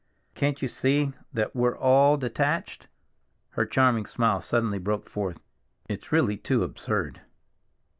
"Can't 0.33 0.63
you 0.63 0.67
see 0.67 1.13
that 1.31 1.55
we're 1.55 1.77
all 1.77 2.17
detached?" 2.17 2.87
Her 3.51 3.67
charming 3.67 4.07
smile 4.07 4.41
suddenly 4.41 4.79
broke 4.79 5.07
forth. 5.07 5.39
"It's 5.87 6.11
really 6.11 6.37
too 6.37 6.63
absurd." 6.63 7.21